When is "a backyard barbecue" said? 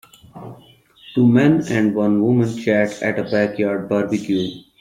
3.19-4.63